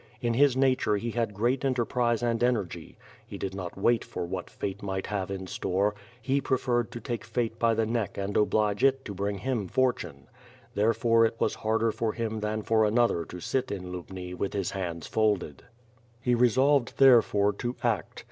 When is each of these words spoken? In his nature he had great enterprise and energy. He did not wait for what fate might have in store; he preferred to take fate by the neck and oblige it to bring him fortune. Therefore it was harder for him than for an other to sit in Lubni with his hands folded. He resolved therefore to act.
In 0.19 0.33
his 0.33 0.57
nature 0.57 0.97
he 0.97 1.11
had 1.11 1.31
great 1.35 1.63
enterprise 1.63 2.23
and 2.23 2.43
energy. 2.43 2.97
He 3.27 3.37
did 3.37 3.53
not 3.53 3.77
wait 3.77 4.03
for 4.03 4.25
what 4.25 4.49
fate 4.49 4.81
might 4.81 5.05
have 5.05 5.29
in 5.29 5.45
store; 5.45 5.93
he 6.19 6.41
preferred 6.41 6.89
to 6.93 6.99
take 6.99 7.23
fate 7.23 7.59
by 7.59 7.75
the 7.75 7.85
neck 7.85 8.17
and 8.17 8.35
oblige 8.35 8.83
it 8.83 9.05
to 9.05 9.13
bring 9.13 9.37
him 9.37 9.67
fortune. 9.67 10.25
Therefore 10.73 11.23
it 11.27 11.35
was 11.37 11.53
harder 11.53 11.91
for 11.91 12.13
him 12.13 12.39
than 12.39 12.63
for 12.63 12.85
an 12.85 12.97
other 12.97 13.25
to 13.25 13.39
sit 13.39 13.69
in 13.71 13.91
Lubni 13.91 14.33
with 14.33 14.53
his 14.53 14.71
hands 14.71 15.05
folded. 15.05 15.65
He 16.19 16.33
resolved 16.33 16.97
therefore 16.97 17.53
to 17.53 17.75
act. 17.83 18.19